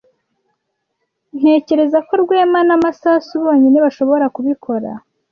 Ntekereza 1.39 1.97
ko 2.07 2.13
Rwema 2.21 2.59
na 2.67 2.75
Masasu 2.83 3.33
bonyine 3.43 3.77
bashobora 3.85 4.25
kubikora. 4.35 4.89